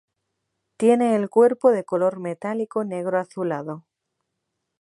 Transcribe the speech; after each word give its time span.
Tiene 0.77 1.15
el 1.15 1.29
cuerpo 1.29 1.69
de 1.69 1.83
color 1.83 2.17
metálico 2.19 2.83
negro 2.83 3.19
azulado. 3.19 3.85